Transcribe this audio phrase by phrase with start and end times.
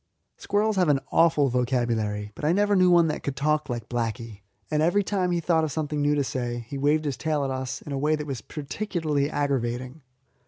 [0.37, 4.41] Squirrels have an awful vocabulary, but I never knew one that could talk like Blacky.
[4.71, 7.51] And every time he thought of something new to say he waved his tail at
[7.51, 10.01] us in a way that was particularly aggravating.